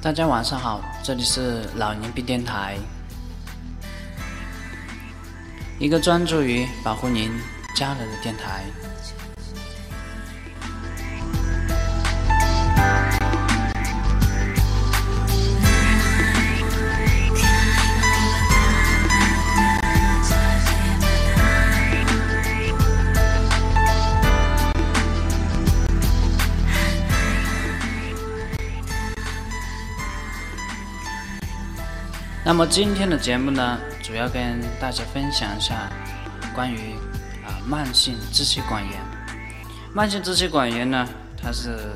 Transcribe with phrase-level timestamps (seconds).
[0.00, 2.78] 大家晚上好，这里是老年病电台，
[5.80, 7.32] 一个专注于保护您
[7.74, 8.62] 家人的电台。
[32.48, 35.92] 那么今天的节目呢，主要跟大家分享一下
[36.54, 36.94] 关于
[37.44, 38.98] 啊慢性支气管炎。
[39.94, 41.92] 慢性支气管炎呢，它是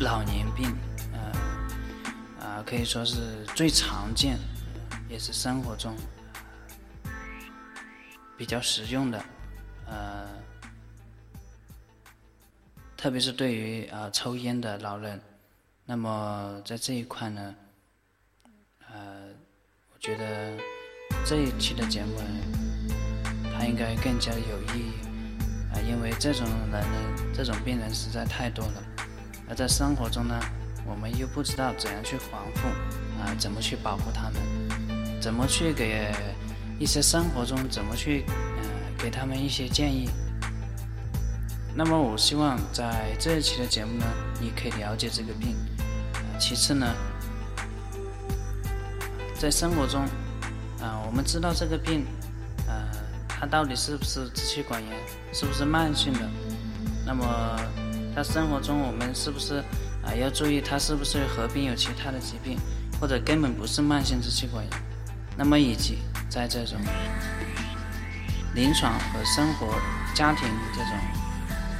[0.00, 0.74] 老年病，
[1.12, 4.40] 呃啊可以说是最常见，
[5.08, 5.94] 也是生活中
[8.36, 9.24] 比较实用的，
[9.86, 10.26] 呃，
[12.96, 15.22] 特别是对于啊抽烟的老人，
[15.86, 17.54] 那么在这一块呢。
[20.04, 20.52] 觉得
[21.24, 22.20] 这一期的节目，
[23.56, 24.92] 它应该更加有意义
[25.72, 28.82] 啊，因为这种人呢，这种病人实在太多了，
[29.48, 30.38] 而在生活中呢，
[30.84, 32.68] 我们又不知道怎样去防护
[33.18, 36.12] 啊，怎么去保护他们，怎么去给
[36.78, 38.62] 一些生活中怎么去呃
[38.98, 40.10] 给他们一些建议。
[41.74, 44.04] 那么我希望在这一期的节目呢，
[44.38, 45.56] 你可以了解这个病，
[46.38, 46.94] 其次呢。
[49.38, 50.02] 在生活中，
[50.80, 52.06] 啊，我们知道这个病，
[52.66, 52.74] 呃，
[53.28, 54.92] 它到底是不是支气管炎，
[55.32, 56.20] 是不是慢性的？
[57.04, 57.24] 那么，
[58.14, 59.58] 他生活中我们是不是
[60.02, 62.58] 啊要注意，他是不是合并有其他的疾病，
[62.98, 64.72] 或者根本不是慢性支气管炎？
[65.36, 65.98] 那么，以及
[66.30, 66.78] 在这种
[68.54, 69.74] 临床和生活、
[70.14, 70.92] 家庭这种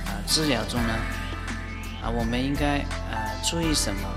[0.04, 0.92] 啊治疗中呢，
[2.02, 4.08] 啊，我们应该啊注意什么？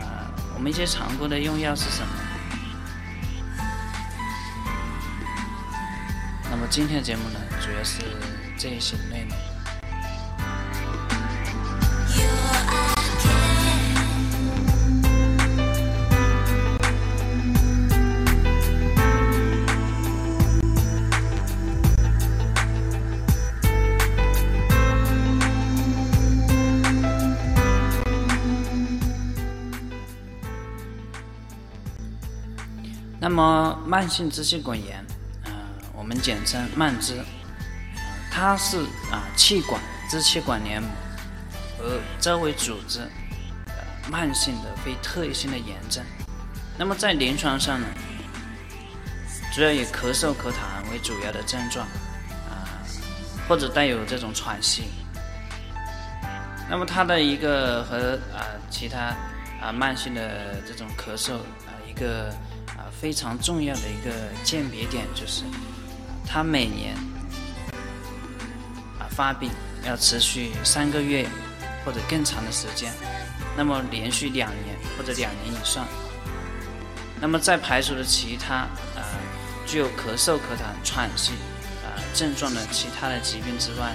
[0.00, 2.08] 啊，我们一些常规的用药是什么？
[6.58, 8.00] 那么今天的节目呢，主要是
[8.56, 9.36] 这一些内容。
[33.20, 35.05] 那么慢性支气管炎。
[36.06, 37.20] 我们简称慢支，
[38.30, 38.78] 它是
[39.10, 40.88] 啊气管支气管黏膜
[41.76, 43.00] 和周围组织
[44.08, 46.04] 慢性的非特异性的炎症。
[46.78, 47.88] 那么在临床上呢，
[49.52, 51.84] 主要以咳嗽、咳痰为主要的症状
[52.48, 52.70] 啊，
[53.48, 54.84] 或者带有这种喘息。
[56.70, 59.12] 那么它的一个和啊其他
[59.60, 62.28] 啊慢性的这种咳嗽啊一个
[62.68, 64.12] 啊非常重要的一个
[64.44, 65.42] 鉴别点就是。
[66.26, 66.94] 它每年
[68.98, 69.50] 啊发病
[69.84, 71.26] 要持续三个月
[71.84, 72.92] 或者更长的时间，
[73.56, 75.86] 那么连续两年或者两年以上，
[77.20, 78.54] 那么在排除了其他
[78.94, 79.00] 啊
[79.64, 81.32] 具有咳嗽、咳痰、喘息
[81.82, 83.94] 啊症状的其他的疾病之外，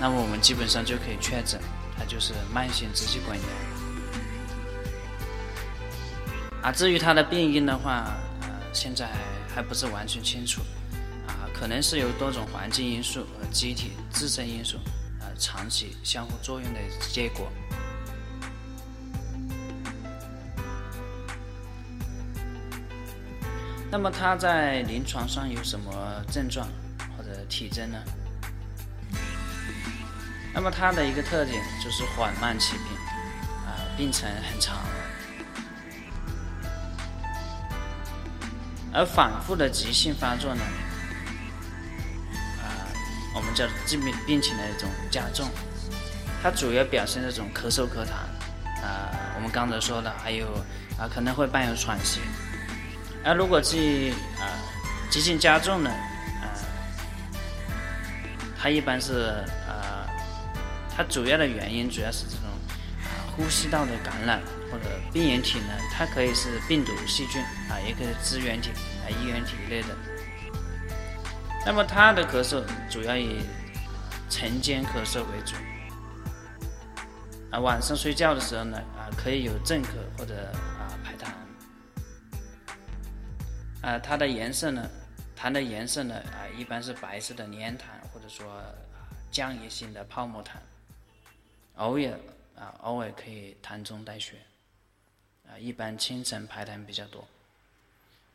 [0.00, 1.60] 那么我们基本上就可以确诊
[1.98, 3.46] 它就是慢性支气管炎。
[6.62, 8.06] 啊，至于它的病因的话。
[8.72, 9.10] 现在
[9.54, 10.62] 还不是完全清楚，
[11.26, 14.78] 啊，可能是由多种环境因素和机体自身因素，
[15.20, 16.80] 啊，长期相互作用的
[17.12, 17.50] 结果。
[23.90, 26.68] 那么它在临床上有什么症状
[27.16, 27.98] 或者体征呢？
[30.54, 32.96] 那么它的一个特点就是缓慢起病，
[33.66, 34.78] 啊，病程很长。
[38.92, 40.62] 而反复的急性发作呢，
[42.58, 42.90] 啊，
[43.34, 45.48] 我们叫疾病病情的一种加重，
[46.42, 48.14] 它主要表现这种咳嗽、咳痰，
[48.82, 50.46] 啊，我们刚才说的还有
[50.98, 52.20] 啊，可能会伴有喘息。
[53.24, 54.58] 而如果急啊
[55.08, 56.50] 急性加重呢，啊，
[58.60, 60.02] 它一般是啊，
[60.96, 62.46] 它主要的原因主要是这种
[63.04, 64.40] 啊呼吸道的感染。
[64.70, 68.70] 或者病原体呢，它可以是病毒、细菌啊，也可以是支原体
[69.04, 69.88] 啊、衣原体一类的。
[71.66, 73.40] 那么它的咳嗽主要以
[74.28, 75.56] 晨间咳嗽为主，
[77.50, 81.30] 啊，晚上睡觉的时候呢，啊，可以有正咳或者啊排痰。
[83.82, 84.88] 啊，它的颜色呢，
[85.36, 87.82] 痰的颜色呢，啊，一般是白色的粘痰，
[88.12, 88.62] 或者说
[89.32, 90.50] 浆液性的泡沫痰，
[91.76, 92.18] 偶尔。
[92.56, 94.34] 啊，偶尔可以痰中带血，
[95.50, 97.26] 啊，一般清晨排痰比较多，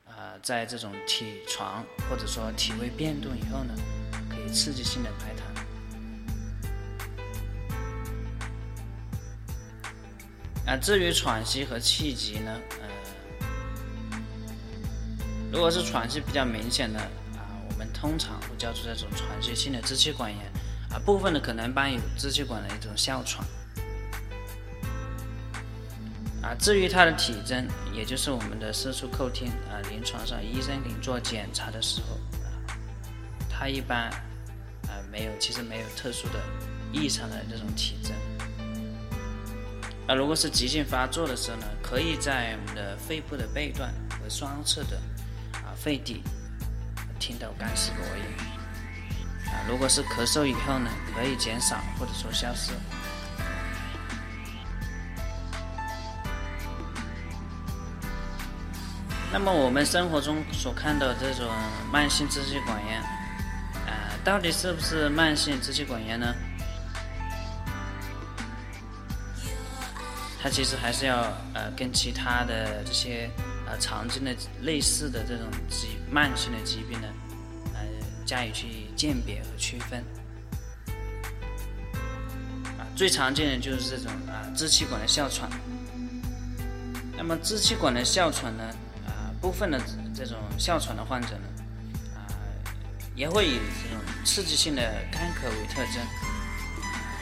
[0.05, 3.73] 啊，在这种体床或者说体位变动以后呢，
[4.29, 5.39] 可以刺激性的排痰。
[10.67, 14.19] 啊，至于喘息和气急呢，呃，
[15.53, 20.51] 如果是喘息比较明显的啊，我们通常会叫做这种喘息性的支气管炎，
[20.91, 23.45] 啊，部分的可能伴有支气管的一种哮喘。
[26.45, 32.15] 啊，至于它的体征，也就是我们的四处叩听啊，临床上医生给你做检查的时候
[32.45, 32.45] 啊，
[33.49, 34.11] 它一般
[34.83, 36.39] 啊没有，其实没有特殊的
[36.91, 38.13] 异常的这种体征。
[40.07, 44.97] 那如果是急性发作的时候呢，可以在我们的肺部的背段和双侧的
[45.53, 46.21] 啊肺底
[47.19, 48.23] 听到干湿啰音。
[49.47, 52.71] 啊，如果是咳嗽以后呢，可以减少或者说消失。
[59.37, 61.45] 那么我们生活中所看到这种
[61.91, 63.01] 慢性支气管炎，
[63.85, 66.33] 啊，到底是不是慢性支气管炎呢？
[70.41, 71.17] 它其实还是要
[71.53, 73.29] 呃跟其他的这些
[73.67, 77.07] 呃常见的类似的这种疾慢性的疾病呢，
[77.73, 77.81] 呃
[78.25, 80.01] 加以去鉴别和区分。
[82.79, 85.49] 啊，最常见的就是这种啊支气管的哮喘。
[87.17, 88.63] 那么支气管的哮喘呢，
[89.45, 89.79] 部分的
[90.11, 91.47] 这种哮喘的患者呢，
[92.15, 92.25] 啊
[93.13, 94.81] 也会以这种刺激性的
[95.11, 96.01] 干咳为特征，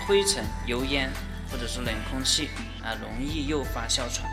[0.07, 1.11] 灰尘、油烟。
[1.51, 2.49] 或者是冷空气
[2.81, 4.27] 啊，容易诱发哮喘。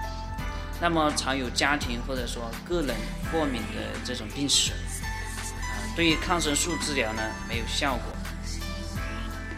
[0.81, 2.97] 那么常有家庭或者说个人
[3.31, 8.05] 过敏的这种病史啊，对于抗生素治疗呢没有效果。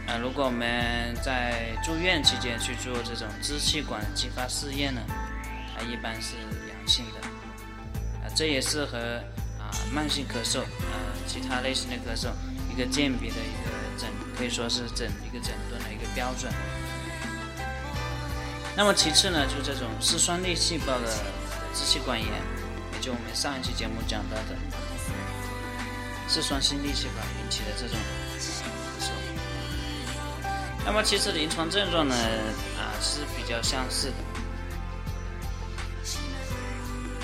[0.08, 5.00] 啊，如果我们在住院期间去做这种支气管激发试验呢，
[5.72, 6.34] 它一般是
[6.68, 7.31] 阳性的。
[8.34, 8.98] 这也是和
[9.58, 10.96] 啊慢性咳嗽啊
[11.26, 12.30] 其他类型的咳嗽
[12.72, 16.52] 一个鉴别的一个诊，可以说是诊一个诊断的一个标准。
[18.74, 21.06] 那么其次呢，就这种嗜酸粒细胞的
[21.74, 22.28] 支气管炎，
[22.94, 24.56] 也就我们上一期节目讲到的
[26.26, 27.98] 嗜酸性粒细胞引起的这种
[28.38, 28.40] 咳
[29.04, 29.10] 嗽。
[30.86, 32.14] 那么其实临床症状呢，
[32.78, 34.31] 啊是比较相似的。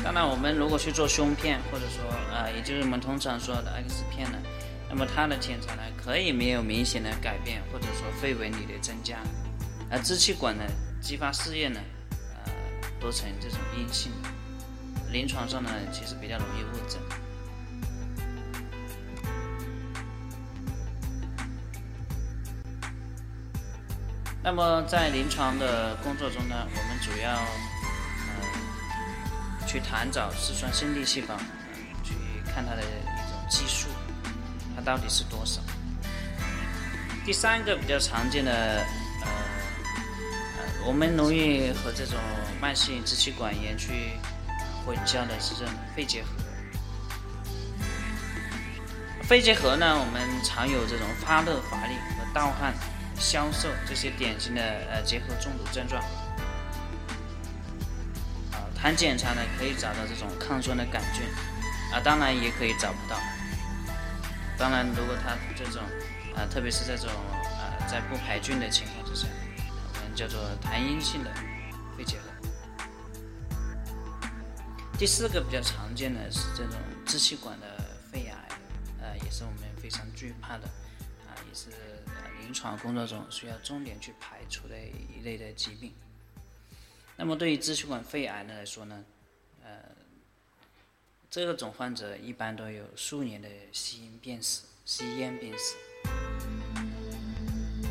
[0.08, 2.02] 当然，我们如果去做胸片，或者说
[2.34, 4.38] 啊，也就是我们通常说的 X 片呢，
[4.88, 9.18] 那么它的检查呢，可以没有明显的改变，或者说肺纹理的增加，
[9.90, 10.64] 而支气管呢。
[11.02, 11.78] 激发试验呢，
[12.46, 12.52] 呃，
[12.98, 14.10] 多呈这种阴性，
[15.12, 16.98] 临床上呢其实比较容易误诊。
[24.42, 27.38] 那么在临床的工作中呢，我们主要
[29.68, 31.36] 去谈找嗜酸性粒细胞，
[32.02, 32.14] 去
[32.46, 33.88] 看它的一种基数，
[34.74, 35.60] 它到底是多少。
[37.24, 38.50] 第三个比较常见的。
[39.20, 39.28] 呃
[40.86, 42.14] 我们容易和这种
[42.62, 44.12] 慢性支气管炎去
[44.86, 46.28] 混淆的是这种肺结核。
[49.22, 52.72] 肺结核呢，我们常有这种发热、乏力和盗汗、
[53.18, 56.02] 消瘦这些典型的呃结核中毒症状。
[58.88, 61.22] 啊，谈检查呢，可以找到这种抗酸的杆菌，
[61.92, 63.20] 啊，当然也可以找不到。
[64.56, 65.82] 当然，如果它这种
[66.34, 69.28] 啊，特别是这种啊，在不排菌的情况之下。
[69.92, 71.30] 我们叫做痰阴性的
[71.98, 72.22] 肺结核。
[74.98, 77.66] 第四个比较常见的是这种支气管的
[78.10, 78.48] 肺癌，
[79.02, 80.64] 呃，也是我们非常惧怕的，
[81.26, 81.68] 啊，也是
[82.40, 85.92] 临床工作中需要重点去排除的一类的疾病。
[87.20, 89.04] 那么对于支气管肺癌呢来说呢，
[89.64, 89.70] 呃，
[91.28, 95.74] 这个种患者一般都有数年的吸烟病史，吸烟病史。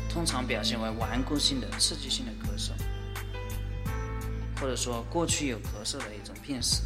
[0.08, 2.72] 通常表现为顽固性的、刺激性的咳嗽，
[4.58, 6.80] 或者说过去有咳嗽的一种病史，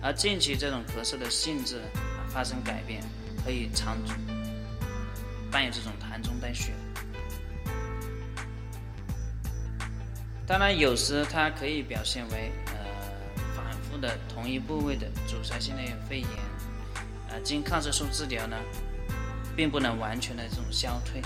[0.00, 1.82] 而近期这种咳嗽的性质
[2.28, 3.02] 发生改变，
[3.44, 3.98] 可以常
[5.50, 6.72] 伴有这种痰中带血。
[10.46, 12.74] 当然，有时它可以表现为呃
[13.56, 16.28] 反复的同一部位的阻塞性的肺炎，
[17.28, 18.56] 呃经抗生素治疗呢，
[19.56, 21.20] 并不能完全的这种消退。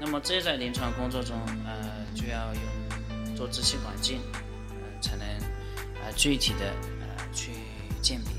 [0.00, 5.24] 那么这在临床工作中，呃，就要用做支气管镜，呃，才能
[6.04, 7.52] 呃具体的呃去
[8.02, 8.32] 鉴别。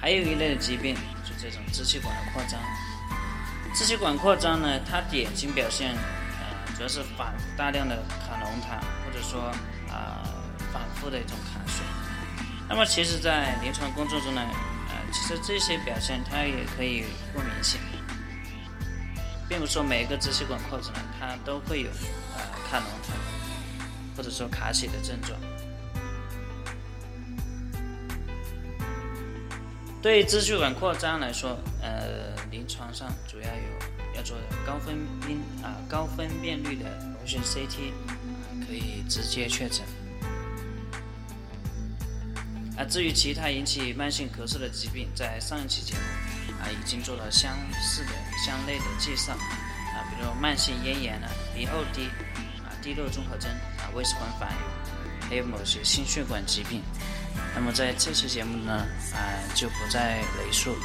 [0.00, 2.58] 还有一类的疾病，就这种支气管的扩张，
[3.78, 9.40] 支气管扩张呢，它典型表现，呃，主要是反大量的卡浓痰，或者说
[9.88, 10.18] 啊
[10.72, 11.86] 反复的一种卡水。
[12.68, 14.42] 那么其实，在临床工作中呢，
[14.88, 17.80] 呃，其实这些表现它也可以不明显，
[19.48, 21.90] 并不是说每一个支气管扩张呢，它都会有
[22.36, 25.38] 呃卡浓痰，或者说卡血的症状。
[30.02, 38.14] 对支气管扩张来说，呃，临床上主要有要做的高分辨啊高分辨率的螺旋 CT，啊
[38.66, 39.84] 可以直接确诊。
[42.76, 46.00] 啊，至于其他引起慢性咳嗽的疾病，在上一期节目
[46.62, 48.10] 啊已经做了相似的
[48.46, 52.04] 相类的介绍，啊，比如慢性咽炎啊、鼻后滴
[52.64, 56.80] 啊、滴漏综合征啊、胃食管反流，还有某些心血管疾病。
[57.52, 59.18] 那么在这期节目呢，啊
[59.56, 60.76] 就不再累述。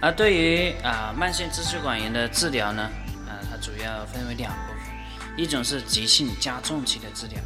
[0.00, 2.90] 而对于啊慢性支气管炎的治疗呢，
[3.26, 7.38] 啊它主要分为两部分，一种是急性加重期的治疗。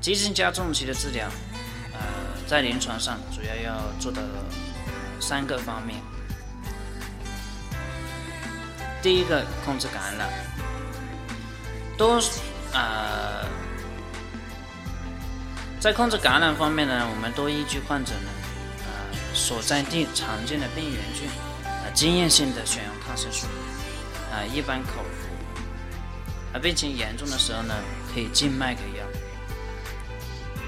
[0.00, 1.28] 急性加重期的治疗，
[1.92, 2.00] 呃，
[2.46, 4.22] 在临床上主要要做的
[5.20, 6.00] 三个方面。
[9.02, 10.28] 第一个，控制感染。
[11.98, 12.18] 多
[12.72, 13.44] 啊，
[15.78, 18.30] 在控制感染方面呢，我们多依据患者呢，
[18.86, 21.28] 呃，所在地常见的病原菌，
[21.94, 23.46] 经验性的选用抗生素，
[24.32, 25.28] 啊，一般口服。
[26.52, 27.74] 啊，病情严重的时候呢，
[28.12, 29.06] 可以静脉给药。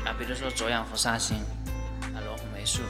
[0.05, 1.39] 啊，比如说左氧氟沙星、
[2.15, 2.83] 啊罗红霉素、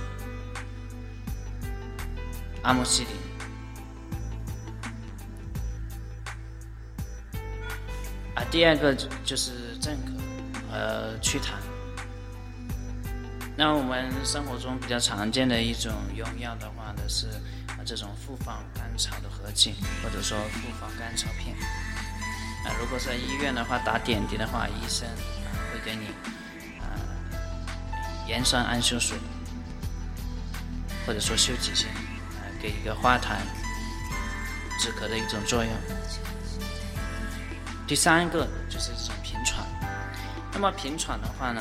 [2.62, 3.12] 阿莫西林。
[8.34, 10.10] 啊，第二个就是镇咳
[10.70, 11.52] 和祛痰。
[13.56, 17.26] 那我们生活中比较常见的一种用药的话呢，是
[17.84, 21.56] 这种复方甘草的合剂，或者说复方甘草片。
[22.64, 25.08] 啊，如果在医院的话打点滴的话，医生
[25.72, 26.06] 会给你。
[28.28, 29.18] 盐酸氨溴水，
[31.04, 33.36] 或者说溴己酰，啊，给一个化痰
[34.78, 35.72] 止咳的一种作用。
[37.84, 39.66] 第三个就是这种平喘。
[40.52, 41.60] 那么平喘的话呢，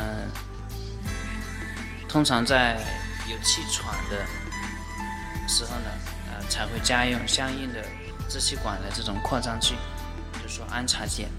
[2.08, 2.80] 通常在
[3.28, 4.24] 有气喘的
[5.48, 5.90] 时候呢，
[6.52, 7.82] 才会加用相应的
[8.28, 9.76] 支气管的这种扩张剂，
[10.34, 11.30] 比如说氨茶碱。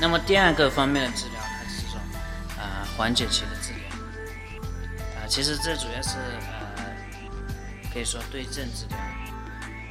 [0.00, 1.40] 那么第二个方面的治疗。
[2.94, 3.88] 缓解期的治疗，
[5.16, 6.18] 啊，其实这主要是
[6.76, 6.94] 呃，
[7.92, 8.98] 可以说对症治疗。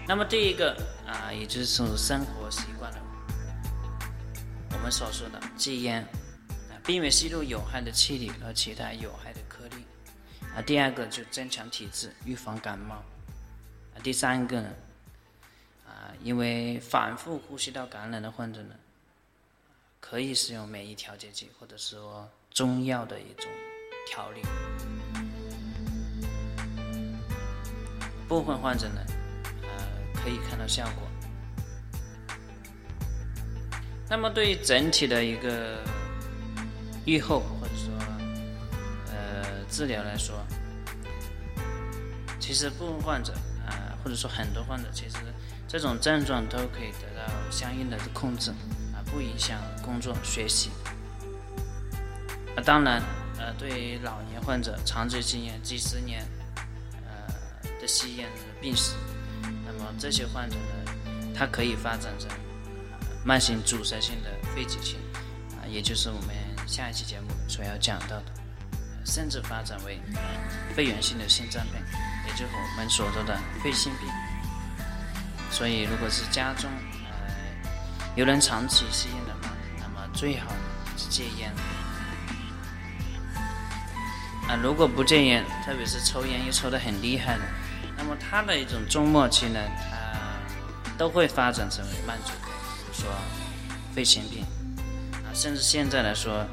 [0.08, 0.72] 那么第一个
[1.06, 2.98] 啊，也就是生活习惯了，
[4.72, 6.08] 我们所说的戒烟，
[6.70, 9.40] 啊，避免吸入有害的气体和其他有害的。
[10.56, 12.96] 啊，第二个就增强体质，预防感冒。
[12.96, 14.70] 啊，第三个呢，
[15.88, 18.76] 啊，因为反复呼吸道感染的患者呢，
[20.00, 22.30] 可以使用免疫调节剂，或者说。
[22.54, 23.50] 中药的一种
[24.06, 24.42] 调理，
[28.28, 29.02] 部分患者呢，
[29.64, 31.08] 呃，可以看到效果。
[34.10, 35.82] 那么对于整体的一个
[37.06, 37.40] 预后
[39.82, 40.36] 治疗来说，
[42.40, 43.34] 其实部分患者
[43.66, 45.16] 啊，或者说很多患者，其实
[45.68, 48.52] 这种症状都可以得到相应的控制
[48.94, 50.70] 啊，不影响工作学习。
[52.56, 53.02] 啊，当然，
[53.40, 56.24] 呃，对于老年患者，长期经验几十年，
[57.08, 57.34] 呃
[57.82, 58.94] 的吸烟的病史，
[59.66, 60.94] 那么这些患者呢，
[61.36, 62.30] 他可以发展成
[63.26, 64.98] 慢性阻塞性的肺结节，
[65.58, 66.36] 啊，也就是我们
[66.68, 68.26] 下一期节目所要讲到的，
[69.06, 70.00] 甚至发展为
[70.76, 71.74] 肺源性的心脏病，
[72.28, 74.10] 也就是我们所说的肺心病。
[75.52, 76.70] 所以，如果是家中
[77.10, 77.12] 呃
[78.16, 80.48] 有人长期吸烟的话，那么最好
[80.98, 81.52] 是戒烟。
[84.48, 87.44] 啊，如果不戒烟，特别是抽烟又抽得很厉害的，
[87.98, 92.52] 那么他的一种中末期呢，他都会发展成为慢阻比
[92.88, 93.12] 如说
[93.94, 94.46] 肺心病
[95.26, 96.46] 啊，甚至现在来说，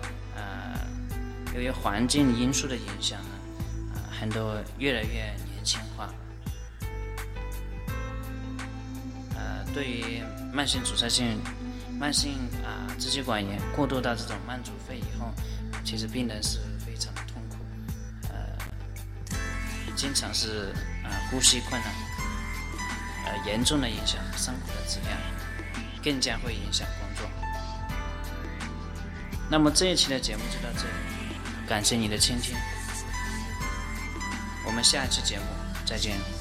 [1.58, 3.30] 由于环境因素的影响呢，
[3.94, 5.14] 啊，很多越来越
[5.50, 6.08] 年轻化。
[9.34, 10.22] 呃，对于
[10.52, 11.40] 慢性阻塞性、
[11.98, 12.34] 慢性
[12.64, 15.34] 啊支气管炎过渡到这种慢阻肺以后，
[15.84, 17.56] 其实病人是非常的痛苦，
[18.28, 18.38] 呃。
[19.96, 20.72] 经常是
[21.02, 21.92] 啊呼吸困难，
[23.26, 25.18] 呃严重的影响生活的质量，
[26.04, 27.28] 更加会影响工作。
[29.50, 31.17] 那么这一期的节目就到这里，
[31.68, 32.56] 感谢你的倾听。
[34.64, 35.44] 我们下期节目
[35.86, 36.37] 再见。